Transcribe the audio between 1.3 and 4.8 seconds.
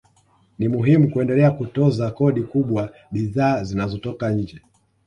kutoza kodi kubwa bidhaa zinazotoka nje